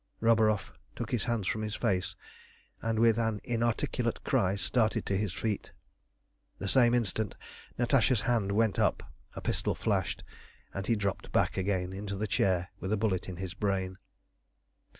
Roburoff 0.19 0.71
took 0.95 1.11
his 1.11 1.25
hands 1.25 1.47
from 1.47 1.61
his 1.61 1.75
face, 1.75 2.15
and 2.81 2.97
with 2.97 3.19
an 3.19 3.39
inarticulate 3.43 4.23
cry 4.23 4.55
started 4.55 5.05
to 5.05 5.15
his 5.15 5.31
feet. 5.31 5.73
The 6.57 6.67
same 6.67 6.95
instant 6.95 7.35
Natasha's 7.77 8.21
hand 8.21 8.53
went 8.53 8.79
up, 8.79 9.03
her 9.33 9.41
pistol 9.41 9.75
flashed, 9.75 10.23
and 10.73 10.87
he 10.87 10.95
dropped 10.95 11.31
back 11.31 11.55
again 11.55 11.93
into 11.93 12.17
his 12.17 12.29
chair 12.29 12.69
with 12.79 12.91
a 12.91 12.97
bullet 12.97 13.29
in 13.29 13.37
his 13.37 13.53
brain. 13.53 13.99